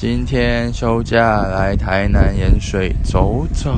[0.00, 3.70] 今天休假来台南盐水走走。